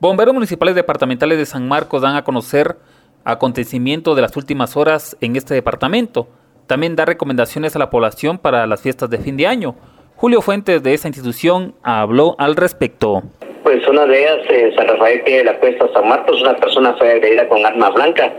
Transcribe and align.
Bomberos 0.00 0.32
municipales 0.32 0.76
departamentales 0.76 1.38
de 1.38 1.46
San 1.46 1.66
Marcos 1.66 2.02
dan 2.02 2.14
a 2.14 2.22
conocer 2.22 2.76
acontecimientos 3.24 4.14
de 4.14 4.22
las 4.22 4.36
últimas 4.36 4.76
horas 4.76 5.16
en 5.20 5.34
este 5.34 5.54
departamento. 5.54 6.28
También 6.68 6.94
da 6.94 7.04
recomendaciones 7.04 7.74
a 7.74 7.80
la 7.80 7.90
población 7.90 8.38
para 8.38 8.64
las 8.68 8.80
fiestas 8.80 9.10
de 9.10 9.18
fin 9.18 9.36
de 9.36 9.48
año. 9.48 9.74
Julio 10.14 10.40
Fuentes 10.40 10.84
de 10.84 10.94
esa 10.94 11.08
institución 11.08 11.74
habló 11.82 12.36
al 12.38 12.54
respecto. 12.54 13.24
Pues 13.64 13.86
una 13.88 14.06
de 14.06 14.20
ellas, 14.20 14.76
San 14.76 14.86
Rafael 14.86 15.20
Pie 15.24 15.38
de 15.38 15.44
la 15.44 15.58
Cuesta 15.58 15.88
San 15.92 16.08
Marcos, 16.08 16.42
una 16.42 16.54
persona 16.54 16.94
fue 16.96 17.10
agredida 17.10 17.48
con 17.48 17.66
arma 17.66 17.90
blanca 17.90 18.32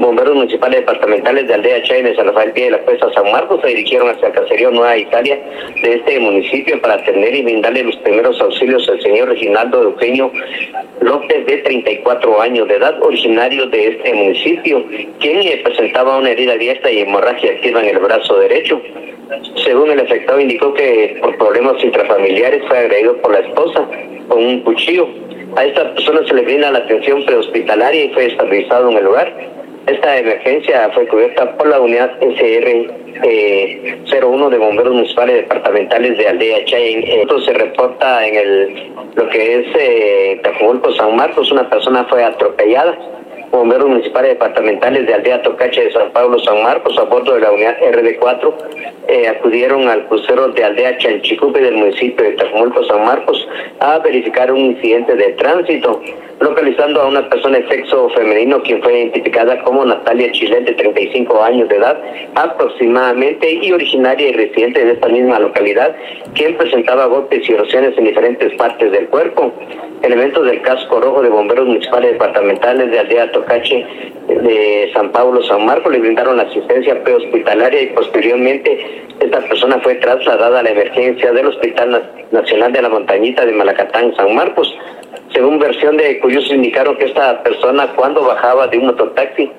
bomberos 0.00 0.34
municipales 0.34 0.80
departamentales 0.80 1.46
de 1.46 1.54
Aldea 1.54 1.78
de 1.78 2.14
San 2.16 2.26
Rafael 2.26 2.52
Pie 2.52 2.64
de 2.64 2.70
la 2.70 2.78
Cuesta 2.78 3.12
San 3.12 3.30
Marcos 3.30 3.60
se 3.60 3.68
dirigieron 3.68 4.08
hacia 4.08 4.28
el 4.28 4.32
caserío 4.32 4.70
Nueva 4.70 4.96
Italia 4.96 5.38
de 5.82 5.94
este 5.94 6.18
municipio 6.18 6.80
para 6.80 6.94
atender 6.94 7.34
y 7.34 7.42
brindarle 7.42 7.84
los 7.84 7.96
primeros 7.98 8.40
auxilios 8.40 8.88
al 8.88 9.00
señor 9.02 9.28
Reginaldo 9.28 9.82
Eugenio 9.82 10.32
López, 11.00 11.46
de 11.46 11.58
34 11.58 12.40
años 12.40 12.68
de 12.68 12.76
edad, 12.76 13.02
originario 13.02 13.66
de 13.66 13.88
este 13.88 14.14
municipio, 14.14 14.84
quien 15.18 15.62
presentaba 15.62 16.18
una 16.18 16.30
herida 16.30 16.54
abierta 16.54 16.90
y 16.90 17.00
hemorragia 17.00 17.52
activa 17.52 17.82
en 17.82 17.88
el 17.90 17.98
brazo 17.98 18.38
derecho. 18.38 18.80
Según 19.64 19.90
el 19.90 20.00
afectado 20.00 20.40
indicó 20.40 20.72
que 20.74 21.18
por 21.20 21.36
problemas 21.36 21.82
intrafamiliares 21.84 22.66
fue 22.66 22.78
agredido 22.78 23.16
por 23.18 23.32
la 23.32 23.40
esposa 23.40 23.86
con 24.28 24.44
un 24.44 24.60
cuchillo. 24.60 25.08
A 25.56 25.64
esta 25.64 25.92
persona 25.94 26.20
se 26.26 26.34
le 26.34 26.42
brinda 26.42 26.70
la 26.70 26.78
atención 26.78 27.24
prehospitalaria 27.24 28.04
y 28.04 28.08
fue 28.10 28.26
estabilizado 28.26 28.90
en 28.90 28.96
el 28.98 29.04
lugar. 29.04 29.59
Esta 29.90 30.18
emergencia 30.18 30.88
fue 30.94 31.08
cubierta 31.08 31.56
por 31.56 31.66
la 31.66 31.80
unidad 31.80 32.12
SR 32.20 32.90
eh, 33.24 33.98
01 34.22 34.50
de 34.50 34.58
bomberos 34.58 34.94
municipales 34.94 35.34
departamentales 35.34 36.16
de 36.16 36.28
Aldea 36.28 36.64
Chayen. 36.64 37.02
Esto 37.08 37.40
se 37.40 37.52
reporta 37.54 38.24
en 38.24 38.36
el 38.36 38.92
lo 39.16 39.28
que 39.30 39.58
es 39.58 39.66
eh, 39.76 40.40
San 40.96 41.16
Marcos. 41.16 41.50
Una 41.50 41.68
persona 41.68 42.04
fue 42.04 42.22
atropellada 42.22 42.96
bomberos 43.50 43.88
municipales 43.88 44.30
departamentales 44.30 45.06
de 45.06 45.14
Aldea 45.14 45.42
Tocache 45.42 45.84
de 45.84 45.92
San 45.92 46.10
Pablo, 46.12 46.38
San 46.40 46.62
Marcos, 46.62 46.96
a 46.98 47.02
bordo 47.02 47.34
de 47.34 47.40
la 47.40 47.52
unidad 47.52 47.76
RD4, 47.80 48.54
eh, 49.08 49.28
acudieron 49.28 49.88
al 49.88 50.06
crucero 50.06 50.48
de 50.48 50.64
Aldea 50.64 50.98
Chanchicupe 50.98 51.60
del 51.60 51.76
municipio 51.76 52.24
de 52.24 52.32
Tajumulco, 52.32 52.84
San 52.84 53.04
Marcos, 53.04 53.46
a 53.80 53.98
verificar 53.98 54.52
un 54.52 54.58
incidente 54.58 55.16
de 55.16 55.32
tránsito, 55.32 56.00
localizando 56.38 57.02
a 57.02 57.08
una 57.08 57.28
persona 57.28 57.58
de 57.58 57.68
sexo 57.68 58.08
femenino, 58.10 58.62
quien 58.62 58.82
fue 58.82 58.98
identificada 59.00 59.62
como 59.62 59.84
Natalia 59.84 60.30
Chilet, 60.32 60.64
de 60.64 60.72
35 60.74 61.42
años 61.42 61.68
de 61.68 61.76
edad 61.76 62.00
aproximadamente, 62.36 63.58
y 63.62 63.72
originaria 63.72 64.28
y 64.28 64.32
residente 64.32 64.84
de 64.84 64.92
esta 64.92 65.08
misma 65.08 65.38
localidad, 65.38 65.94
quien 66.34 66.56
presentaba 66.56 67.06
golpes 67.06 67.48
y 67.48 67.52
erosiones 67.52 67.96
en 67.98 68.04
diferentes 68.04 68.54
partes 68.54 68.92
del 68.92 69.08
cuerpo. 69.08 69.52
Elementos 70.02 70.46
del 70.46 70.62
casco 70.62 70.98
rojo 70.98 71.20
de 71.20 71.28
bomberos 71.28 71.66
municipales 71.66 72.12
departamentales 72.12 72.90
de 72.90 72.98
Aldea 73.00 73.32
Tocache 73.32 73.39
de 73.46 74.90
San 74.92 75.10
Pablo, 75.12 75.42
San 75.42 75.66
Marcos, 75.66 75.92
le 75.92 75.98
brindaron 75.98 76.38
asistencia 76.40 77.02
prehospitalaria 77.02 77.82
y 77.82 77.86
posteriormente 77.88 79.04
esta 79.20 79.40
persona 79.40 79.78
fue 79.82 79.96
trasladada 79.96 80.60
a 80.60 80.62
la 80.62 80.70
emergencia 80.70 81.32
del 81.32 81.46
Hospital 81.46 82.02
Nacional 82.30 82.72
de 82.72 82.82
la 82.82 82.88
Montañita 82.88 83.44
de 83.44 83.52
Malacatán, 83.52 84.14
San 84.16 84.34
Marcos. 84.34 84.74
Según 85.32 85.58
versión 85.58 85.96
de 85.96 86.18
curiosos 86.20 86.52
indicaron 86.52 86.96
que 86.96 87.06
esta 87.06 87.42
persona 87.42 87.88
cuando 87.94 88.22
bajaba 88.22 88.66
de 88.66 88.78
un 88.78 88.86
mototaxi 88.86 89.50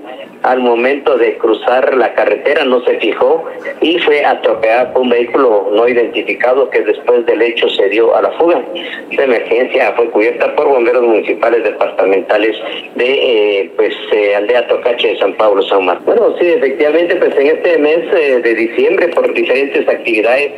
al 0.44 0.60
momento 0.60 1.18
de 1.18 1.38
cruzar 1.38 1.96
la 1.96 2.14
carretera 2.14 2.66
no 2.66 2.84
se 2.84 3.00
fijó 3.00 3.46
y 3.82 4.00
fue 4.00 4.26
atropellada 4.26 4.92
por 4.94 5.04
un 5.04 5.10
vehículo 5.10 5.70
no 5.72 5.88
identificado 5.88 6.70
que 6.70 6.82
después 6.82 7.26
del 7.26 7.42
hecho 7.42 7.70
se 7.70 7.90
dio 7.90 8.16
a 8.16 8.22
la 8.22 8.32
fuga. 8.32 8.62
Esta 9.10 9.24
emergencia 9.24 9.94
fue 9.96 10.10
cubierta 10.10 10.56
por 10.56 10.68
bomberos 10.68 11.04
municipales 11.04 11.64
departamentales 11.64 12.58
de 12.96 13.60
eh, 13.60 13.72
pues 13.76 13.94
eh, 14.12 14.36
Aldea 14.36 14.68
Tocache 14.68 15.10
de 15.10 15.20
San 15.20 15.34
Pablo, 15.34 15.62
San 15.64 15.86
Marcos. 15.86 16.06
Bueno, 16.06 16.36
sí, 16.40 16.48
efectivamente, 16.48 17.16
pues 17.16 17.36
en 17.38 17.48
este 17.48 17.78
mes 17.78 18.00
eh, 18.14 18.42
de 18.42 18.56
diciembre 18.56 19.08
por 19.10 19.32
diferentes 19.34 19.88
actividades 19.88 20.52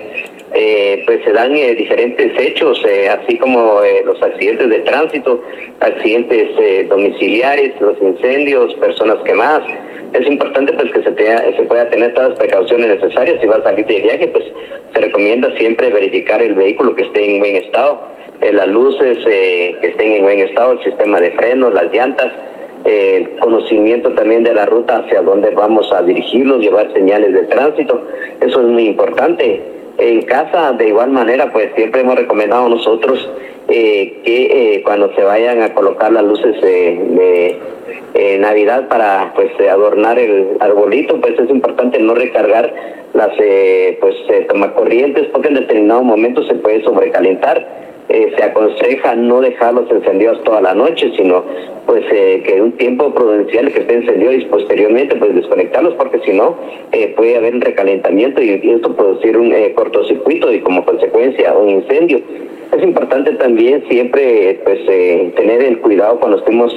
pues 1.05 1.23
se 1.23 1.31
dan 1.33 1.53
diferentes 1.53 2.39
hechos, 2.39 2.79
así 3.09 3.37
como 3.37 3.81
los 4.05 4.21
accidentes 4.21 4.69
de 4.69 4.79
tránsito, 4.79 5.41
accidentes 5.79 6.87
domiciliares, 6.89 7.73
los 7.81 7.99
incendios, 8.01 8.73
personas 8.75 9.17
quemadas 9.25 9.63
es 10.13 10.27
importante 10.27 10.73
pues 10.73 10.91
que 10.91 11.01
se, 11.03 11.55
se 11.55 11.63
pueda 11.63 11.89
tener 11.89 12.13
todas 12.13 12.29
las 12.29 12.39
precauciones 12.39 13.01
necesarias. 13.01 13.39
Si 13.41 13.47
va 13.47 13.55
a 13.55 13.63
salir 13.63 13.85
de 13.85 13.99
viaje, 13.99 14.27
pues 14.27 14.45
se 14.93 15.01
recomienda 15.01 15.55
siempre 15.57 15.89
verificar 15.89 16.41
el 16.41 16.53
vehículo 16.53 16.95
que 16.95 17.03
esté 17.03 17.35
en 17.35 17.39
buen 17.39 17.55
estado, 17.55 17.99
eh, 18.41 18.53
las 18.53 18.67
luces 18.67 19.17
eh, 19.25 19.75
que 19.81 19.87
estén 19.87 20.13
en 20.13 20.23
buen 20.23 20.39
estado, 20.39 20.73
el 20.73 20.83
sistema 20.83 21.19
de 21.19 21.31
frenos, 21.31 21.73
las 21.73 21.91
llantas, 21.91 22.31
el 22.85 23.23
eh, 23.23 23.29
conocimiento 23.39 24.11
también 24.11 24.43
de 24.43 24.53
la 24.53 24.65
ruta 24.65 24.97
hacia 24.97 25.21
dónde 25.21 25.49
vamos 25.49 25.91
a 25.91 26.03
dirigirnos, 26.03 26.59
llevar 26.59 26.91
señales 26.93 27.33
de 27.33 27.43
tránsito. 27.43 28.05
Eso 28.39 28.61
es 28.61 28.67
muy 28.67 28.85
importante. 28.85 29.61
En 30.03 30.21
casa, 30.23 30.73
de 30.73 30.89
igual 30.89 31.11
manera, 31.11 31.53
pues 31.53 31.71
siempre 31.75 32.01
hemos 32.01 32.15
recomendado 32.15 32.67
nosotros 32.67 33.29
que 33.67 34.81
cuando 34.83 35.15
se 35.15 35.23
vayan 35.23 35.61
a 35.61 35.73
colocar 35.73 36.11
las 36.11 36.25
luces 36.25 36.61
de 36.61 37.57
eh, 38.13 38.37
Navidad 38.37 38.87
para 38.89 39.33
pues 39.33 39.51
adornar 39.59 40.19
el 40.19 40.57
arbolito, 40.59 41.19
pues 41.19 41.39
es 41.39 41.49
importante 41.49 41.99
no 41.99 42.13
recargar 42.13 42.71
las 43.13 43.31
eh, 43.39 43.97
pues 43.99 44.15
eh, 44.29 44.45
tomacorrientes 44.49 45.27
porque 45.31 45.47
en 45.47 45.55
determinado 45.55 46.03
momento 46.03 46.43
se 46.45 46.55
puede 46.55 46.83
sobrecalentar. 46.83 47.92
Se 48.09 48.43
aconseja 48.43 49.15
no 49.15 49.41
dejarlos 49.41 49.89
encendidos 49.89 50.43
toda 50.43 50.61
la 50.61 50.73
noche, 50.73 51.11
sino 51.15 51.43
pues 51.85 52.05
que 52.05 52.59
un 52.61 52.73
tiempo 52.73 53.13
prudencial 53.13 53.71
que 53.71 53.81
esté 53.81 53.95
encendido 53.95 54.33
y 54.33 54.45
posteriormente 54.45 55.15
pues 55.15 55.35
desconectarlos 55.35 55.93
porque 55.95 56.19
si 56.19 56.31
no 56.33 56.55
puede 57.15 57.37
haber 57.37 57.55
un 57.55 57.61
recalentamiento 57.61 58.41
y, 58.41 58.49
esto 58.63 58.95
producir 58.95 59.37
un 59.37 59.53
cortocircuito 59.75 60.53
y 60.53 60.59
como 60.61 60.85
consecuencia 60.85 61.53
un 61.53 61.69
incendio. 61.69 62.21
Es 62.75 62.83
importante 62.83 63.31
también 63.33 63.83
siempre 63.89 64.59
pues 64.63 64.85
tener 65.35 65.61
el 65.61 65.79
cuidado 65.79 66.19
cuando 66.19 66.37
estemos 66.37 66.75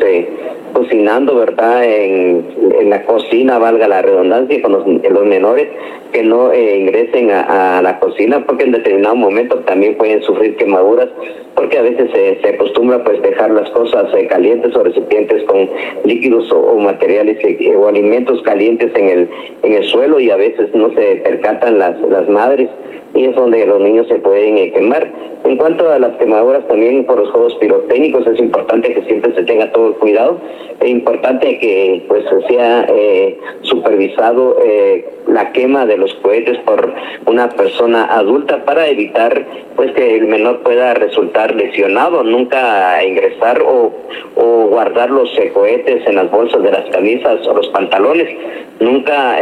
cocinando, 0.77 1.37
¿verdad? 1.37 1.85
En, 1.85 2.45
la 2.91 3.03
cocina, 3.05 3.59
valga 3.59 3.89
la 3.89 4.03
redundancia, 4.03 4.63
con 4.63 4.73
los, 4.73 4.87
menores 5.25 5.69
que 6.13 6.23
no 6.23 6.53
eh, 6.53 6.79
ingresen 6.79 7.31
a, 7.31 7.81
la 7.83 7.99
cocina 7.99 8.45
porque 8.47 8.65
en 8.65 8.73
determinado 8.73 9.17
momento 9.17 9.59
también 9.61 9.97
pueden 9.97 10.23
sufrir 10.23 10.57
quemaduras 10.57 11.09
porque 11.55 11.79
a 11.79 11.83
veces 11.83 12.11
se, 12.13 12.49
acostumbra 12.49 13.03
pues 13.03 13.21
dejar 13.23 13.51
las 13.51 13.69
cosas 13.71 14.05
eh, 14.15 14.27
calientes 14.29 14.77
o 14.77 14.85
recipientes 14.85 15.43
con 15.45 15.69
líquidos 16.05 16.53
o, 16.53 16.77
materiales 16.77 17.39
eh, 17.43 17.75
o 17.75 17.89
alimentos 17.89 18.41
calientes 18.43 18.93
en 18.95 19.09
el 19.09 19.31
en 19.63 19.73
el 19.73 19.85
suelo 19.85 20.21
y 20.21 20.31
a 20.31 20.37
veces 20.37 20.73
no 20.75 20.91
se 20.91 21.17
percatan 21.17 21.79
las, 21.79 21.99
las 22.03 22.29
madres 22.29 22.69
y 23.17 23.25
es 23.25 23.35
donde 23.35 23.65
los 23.67 23.81
niños 23.81 24.07
se 24.09 24.17
pueden 24.17 24.73
quemar. 24.73 25.11
En 25.45 25.57
cuanto 25.57 25.91
a 25.91 25.99
las 25.99 26.17
quemaduras 26.17 26.67
también 26.69 27.05
por 27.07 27.19
los 27.19 27.31
juegos 27.31 27.55
pirotécnicos 27.55 28.27
es 28.27 28.39
importante 28.39 28.93
que 28.93 29.03
siempre 29.03 29.35
se 29.35 29.43
tenga 29.45 29.73
todo 29.73 29.89
el 29.89 29.95
cuidado 29.95 30.39
es 30.81 30.89
importante 30.89 31.59
que 31.59 32.05
pues 32.09 32.25
sea 32.49 32.87
eh, 32.89 33.39
supervisado 33.63 34.57
eh, 34.65 35.05
la 35.27 35.53
quema 35.53 35.87
de 35.87 35.97
los 35.97 36.15
cohetes 36.17 36.59
por 36.59 36.93
una 37.27 37.49
persona 37.51 38.05
adulta 38.05 38.65
para 38.65 38.89
evitar 38.89 39.45
pues 39.75 39.93
que 39.93 40.17
el 40.17 40.27
menor 40.27 40.61
pueda 40.61 40.95
resultar 40.95 41.55
lesionado, 41.55 42.23
nunca 42.23 43.05
ingresar 43.05 43.61
o, 43.63 43.93
o 44.37 44.67
guardar 44.69 45.11
los 45.11 45.29
eh, 45.39 45.51
cohetes 45.53 46.07
en 46.07 46.17
las 46.17 46.31
bolsas 46.31 46.63
de 46.63 46.71
las 46.71 46.89
camisas 46.91 47.47
o 47.47 47.55
los 47.55 47.69
pantalones, 47.69 48.29
nunca 48.81 49.39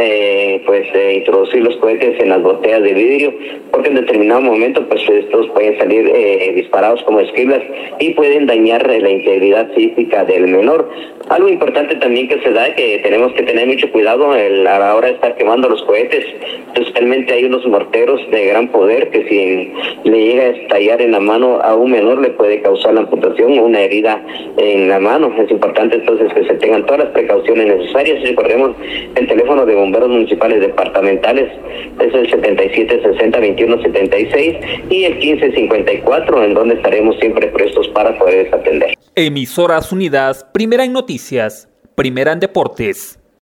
pues 0.65 0.87
introducir 1.13 1.61
los 1.61 1.75
cohetes 1.77 2.19
en 2.21 2.29
las 2.29 2.41
botellas 2.41 2.83
de 2.83 2.93
vidrio, 2.93 3.33
porque 3.71 3.89
en 3.89 3.95
determinado 3.95 4.41
momento 4.41 4.85
pues 4.87 5.01
estos 5.07 5.47
pueden 5.49 5.77
salir 5.77 6.11
disparados 6.55 7.01
como 7.03 7.19
esquiblas 7.19 7.61
y 7.99 8.11
pueden 8.11 8.45
dañar 8.45 8.87
la 8.87 9.09
integridad 9.09 9.69
física 9.73 10.23
del 10.25 10.47
menor. 10.47 10.89
Algo 11.29 11.49
importante 11.49 11.95
también 11.95 12.27
que 12.27 12.39
se 12.41 12.51
da 12.51 12.67
es 12.67 12.75
que 12.75 12.99
tenemos 12.99 13.33
que 13.33 13.43
tener 13.43 13.67
mucho 13.67 13.91
cuidado 13.91 14.31
a 14.31 14.37
la 14.37 14.95
hora 14.95 15.07
de 15.07 15.13
estar 15.15 15.35
quemando 15.35 15.67
los 15.69 15.74
cohetes. 15.83 16.25
Especialmente 16.73 17.33
hay 17.33 17.45
unos 17.45 17.65
morteros 17.65 18.19
de 18.31 18.45
gran 18.47 18.67
poder 18.69 19.09
que 19.09 19.27
si 19.27 20.09
le 20.09 20.25
llega 20.25 20.43
a 20.43 20.47
estallar 20.47 21.01
en 21.01 21.11
la 21.11 21.19
mano 21.19 21.59
a 21.61 21.75
un 21.75 21.91
menor 21.91 22.19
le 22.21 22.29
puede 22.31 22.61
causar 22.61 22.93
la 22.93 23.01
amputación 23.01 23.57
o 23.59 23.65
una 23.65 23.81
herida 23.81 24.21
en 24.57 24.89
la 24.89 24.99
mano. 24.99 25.33
Es 25.37 25.49
importante 25.51 25.95
entonces 25.95 26.33
que 26.33 26.45
se 26.45 26.53
tengan 26.55 26.85
todas 26.85 27.05
las 27.05 27.09
precauciones 27.09 27.67
necesarias. 27.67 28.23
Recordemos 28.23 28.75
el 29.15 29.27
teléfono 29.27 29.65
de 29.65 29.75
bomberos 29.75 30.09
municipales 30.09 30.59
departamentales 30.59 31.51
es 31.99 32.13
el 32.13 32.29
7760 32.29 33.39
2176 33.39 34.55
y 34.89 35.03
el 35.03 35.15
1554 35.15 36.43
en 36.43 36.53
donde 36.53 36.75
estaremos 36.75 37.15
siempre 37.19 37.47
prestos 37.47 37.87
para 37.89 38.17
poder 38.17 38.53
atender. 38.53 38.95
Emisoras 39.15 39.91
Unidas, 39.91 40.45
primera 40.53 40.83
en 40.83 40.93
noticias, 40.93 41.69
primera 41.95 42.33
en 42.33 42.39
deportes. 42.39 43.19